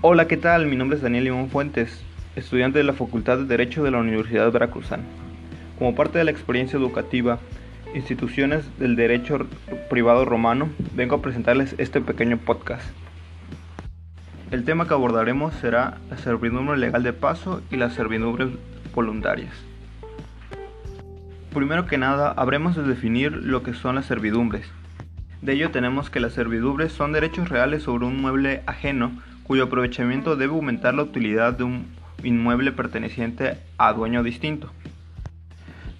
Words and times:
Hola, 0.00 0.28
¿qué 0.28 0.36
tal? 0.36 0.66
Mi 0.66 0.76
nombre 0.76 0.96
es 0.96 1.02
Daniel 1.02 1.24
Limón 1.24 1.50
Fuentes, 1.50 2.04
estudiante 2.36 2.78
de 2.78 2.84
la 2.84 2.92
Facultad 2.92 3.36
de 3.36 3.46
Derecho 3.46 3.82
de 3.82 3.90
la 3.90 3.98
Universidad 3.98 4.52
Veracruzana. 4.52 5.02
Como 5.76 5.96
parte 5.96 6.18
de 6.18 6.24
la 6.24 6.30
experiencia 6.30 6.78
educativa, 6.78 7.40
instituciones 7.96 8.64
del 8.78 8.94
derecho 8.94 9.48
privado 9.90 10.24
romano, 10.24 10.68
vengo 10.94 11.16
a 11.16 11.20
presentarles 11.20 11.74
este 11.78 12.00
pequeño 12.00 12.38
podcast. 12.38 12.86
El 14.52 14.64
tema 14.64 14.86
que 14.86 14.94
abordaremos 14.94 15.52
será 15.54 15.98
la 16.10 16.16
servidumbre 16.16 16.78
legal 16.78 17.02
de 17.02 17.12
paso 17.12 17.60
y 17.68 17.76
las 17.76 17.94
servidumbres 17.94 18.50
voluntarias. 18.94 19.52
Primero 21.52 21.86
que 21.86 21.98
nada, 21.98 22.30
habremos 22.36 22.76
de 22.76 22.84
definir 22.84 23.32
lo 23.32 23.64
que 23.64 23.74
son 23.74 23.96
las 23.96 24.06
servidumbres. 24.06 24.70
De 25.42 25.54
ello 25.54 25.72
tenemos 25.72 26.08
que 26.08 26.20
las 26.20 26.34
servidumbres 26.34 26.92
son 26.92 27.10
derechos 27.10 27.48
reales 27.48 27.82
sobre 27.82 28.06
un 28.06 28.20
mueble 28.20 28.62
ajeno 28.66 29.10
cuyo 29.48 29.64
aprovechamiento 29.64 30.36
debe 30.36 30.52
aumentar 30.52 30.94
la 30.94 31.02
utilidad 31.02 31.54
de 31.54 31.64
un 31.64 31.86
inmueble 32.22 32.70
perteneciente 32.70 33.56
a 33.78 33.94
dueño 33.94 34.22
distinto. 34.22 34.70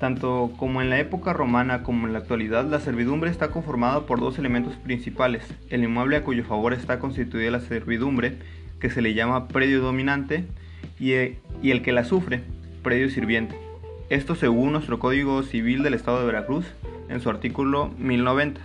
Tanto 0.00 0.52
como 0.58 0.82
en 0.82 0.90
la 0.90 0.98
época 0.98 1.32
romana 1.32 1.84
como 1.84 2.06
en 2.06 2.12
la 2.12 2.18
actualidad, 2.18 2.66
la 2.66 2.80
servidumbre 2.80 3.30
está 3.30 3.52
conformada 3.52 4.04
por 4.04 4.18
dos 4.18 4.38
elementos 4.40 4.74
principales, 4.74 5.54
el 5.70 5.84
inmueble 5.84 6.16
a 6.16 6.24
cuyo 6.24 6.44
favor 6.44 6.74
está 6.74 6.98
constituida 6.98 7.52
la 7.52 7.60
servidumbre, 7.60 8.36
que 8.80 8.90
se 8.90 9.00
le 9.00 9.14
llama 9.14 9.46
predio 9.46 9.80
dominante, 9.80 10.44
y 10.98 11.12
el 11.12 11.82
que 11.82 11.92
la 11.92 12.02
sufre, 12.02 12.42
predio 12.82 13.08
sirviente. 13.10 13.56
Esto 14.10 14.34
según 14.34 14.72
nuestro 14.72 14.98
Código 14.98 15.42
Civil 15.44 15.84
del 15.84 15.94
Estado 15.94 16.18
de 16.18 16.26
Veracruz, 16.26 16.66
en 17.08 17.20
su 17.20 17.30
artículo 17.30 17.92
1090. 17.98 18.60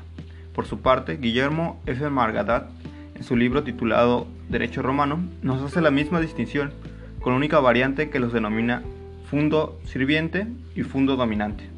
Por 0.56 0.66
su 0.66 0.82
parte, 0.82 1.18
Guillermo 1.18 1.80
F. 1.86 2.10
Margadat, 2.10 2.68
en 3.16 3.24
su 3.24 3.36
libro 3.36 3.64
titulado 3.64 4.28
Derecho 4.52 4.82
Romano, 4.82 5.24
nos 5.42 5.62
hace 5.62 5.80
la 5.80 5.92
misma 5.92 6.20
distinción, 6.20 6.74
con 7.22 7.32
única 7.32 7.62
variante 7.62 8.10
que 8.10 8.20
los 8.20 8.34
denomina 8.34 8.84
fundo 9.30 9.80
sirviente 9.86 10.46
y 10.76 10.84
fundo 10.84 11.16
dominante. 11.16 11.70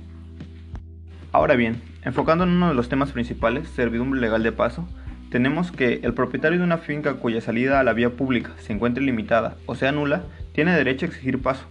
Ahora 1.31 1.55
bien, 1.55 1.79
enfocando 2.03 2.45
en 2.45 2.49
uno 2.49 2.69
de 2.69 2.73
los 2.73 2.89
temas 2.89 3.11
principales, 3.11 3.67
servidumbre 3.67 4.19
legal 4.19 4.41
de 4.41 4.51
paso, 4.51 4.89
tenemos 5.29 5.71
que 5.71 5.99
el 6.01 6.15
propietario 6.15 6.57
de 6.57 6.63
una 6.63 6.79
finca 6.79 7.13
cuya 7.13 7.41
salida 7.41 7.79
a 7.79 7.83
la 7.83 7.93
vía 7.93 8.09
pública 8.09 8.53
se 8.57 8.73
encuentre 8.73 9.03
limitada 9.03 9.55
o 9.67 9.75
sea 9.75 9.91
nula, 9.91 10.23
tiene 10.53 10.75
derecho 10.75 11.05
a 11.05 11.09
exigir 11.09 11.43
paso, 11.43 11.65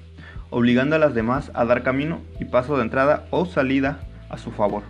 obligando 0.51 0.95
a 0.95 1.01
las 1.01 1.15
demás 1.15 1.51
a 1.55 1.65
dar 1.65 1.83
camino 1.83 2.21
y 2.39 2.45
paso 2.45 2.77
de 2.77 2.83
entrada 2.85 3.27
o 3.31 3.45
salida 3.47 3.99
a 4.31 4.39
su 4.39 4.53
favor. 4.53 4.85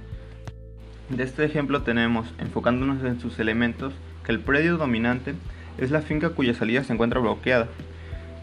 De 1.08 1.22
este 1.22 1.46
ejemplo 1.46 1.80
tenemos, 1.80 2.34
enfocándonos 2.38 3.02
en 3.02 3.18
sus 3.18 3.38
elementos, 3.38 3.94
que 4.26 4.32
el 4.32 4.40
predio 4.40 4.76
dominante 4.76 5.34
es 5.78 5.90
la 5.90 6.02
finca 6.02 6.30
cuya 6.30 6.54
salida 6.54 6.84
se 6.84 6.92
encuentra 6.92 7.20
bloqueada, 7.20 7.68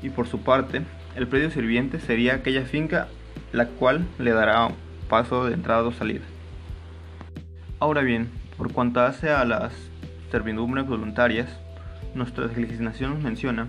y 0.02 0.10
por 0.10 0.28
su 0.28 0.42
parte, 0.42 0.82
el 1.16 1.28
predio 1.28 1.52
sirviente 1.52 2.00
sería 2.00 2.36
aquella 2.36 2.64
finca 2.64 3.08
la 3.52 3.68
cual 3.68 4.06
le 4.20 4.32
dará 4.32 4.70
paso 5.10 5.46
de 5.46 5.54
entrada 5.54 5.84
o 5.84 5.92
salida. 5.92 6.24
Ahora 7.80 8.02
bien, 8.02 8.30
por 8.58 8.72
cuanto 8.72 9.02
hace 9.02 9.30
a 9.30 9.46
las 9.46 9.74
servidumbres 10.32 10.86
voluntarias, 10.86 11.50
nuestra 12.14 12.46
legislación 12.48 13.24
menciona 13.24 13.68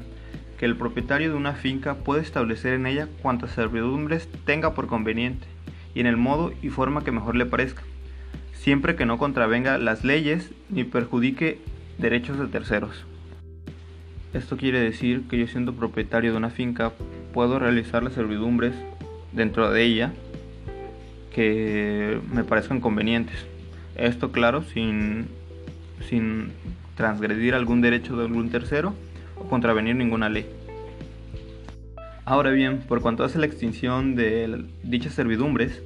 que 0.58 0.66
el 0.66 0.76
propietario 0.76 1.30
de 1.30 1.36
una 1.36 1.54
finca 1.54 1.94
puede 1.94 2.20
establecer 2.20 2.74
en 2.74 2.86
ella 2.86 3.08
cuantas 3.22 3.52
servidumbres 3.52 4.28
tenga 4.44 4.74
por 4.74 4.88
conveniente 4.88 5.46
y 5.94 6.00
en 6.00 6.06
el 6.06 6.16
modo 6.16 6.52
y 6.60 6.68
forma 6.68 7.02
que 7.02 7.12
mejor 7.12 7.36
le 7.36 7.46
parezca, 7.46 7.82
siempre 8.52 8.94
que 8.94 9.06
no 9.06 9.16
contravenga 9.16 9.78
las 9.78 10.04
leyes 10.04 10.50
ni 10.68 10.84
perjudique 10.84 11.60
derechos 11.98 12.38
de 12.38 12.46
terceros. 12.48 13.06
Esto 14.32 14.56
quiere 14.56 14.78
decir 14.78 15.24
que 15.28 15.38
yo 15.38 15.48
siendo 15.48 15.74
propietario 15.74 16.30
de 16.30 16.36
una 16.36 16.50
finca 16.50 16.92
puedo 17.34 17.58
realizar 17.58 18.04
las 18.04 18.12
servidumbres 18.12 18.74
dentro 19.32 19.72
de 19.72 19.82
ella 19.82 20.12
que 21.34 22.20
me 22.32 22.44
parezcan 22.44 22.80
convenientes. 22.80 23.44
Esto 23.96 24.30
claro, 24.30 24.62
sin, 24.62 25.26
sin 26.08 26.52
transgredir 26.96 27.54
algún 27.54 27.80
derecho 27.80 28.16
de 28.16 28.24
algún 28.24 28.50
tercero 28.50 28.94
o 29.36 29.48
contravenir 29.48 29.96
ninguna 29.96 30.28
ley. 30.28 30.46
Ahora 32.24 32.50
bien, 32.50 32.78
por 32.78 33.00
cuanto 33.00 33.24
hace 33.24 33.40
la 33.40 33.46
extinción 33.46 34.14
de 34.14 34.64
dichas 34.84 35.14
servidumbres, 35.14 35.82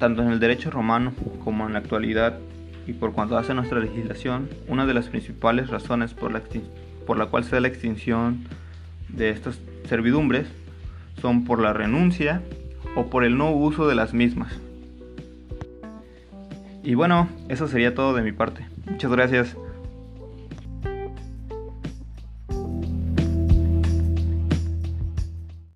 tanto 0.00 0.22
en 0.22 0.30
el 0.30 0.40
derecho 0.40 0.72
romano 0.72 1.12
como 1.44 1.68
en 1.68 1.74
la 1.74 1.78
actualidad 1.78 2.40
y 2.88 2.92
por 2.92 3.12
cuanto 3.12 3.38
hace 3.38 3.54
nuestra 3.54 3.78
legislación, 3.78 4.48
una 4.66 4.84
de 4.84 4.94
las 4.94 5.06
principales 5.06 5.70
razones 5.70 6.12
por 6.12 6.32
la 6.32 6.38
extinción 6.38 6.83
por 7.06 7.18
la 7.18 7.26
cual 7.26 7.44
se 7.44 7.56
da 7.56 7.60
la 7.60 7.68
extinción 7.68 8.44
de 9.08 9.30
estas 9.30 9.58
servidumbres 9.88 10.46
son 11.20 11.44
por 11.44 11.60
la 11.60 11.72
renuncia 11.72 12.42
o 12.96 13.06
por 13.06 13.24
el 13.24 13.36
no 13.36 13.50
uso 13.50 13.86
de 13.86 13.94
las 13.94 14.12
mismas. 14.14 14.52
Y 16.82 16.94
bueno, 16.94 17.28
eso 17.48 17.66
sería 17.66 17.94
todo 17.94 18.14
de 18.14 18.22
mi 18.22 18.32
parte. 18.32 18.66
Muchas 18.90 19.10
gracias. 19.10 19.56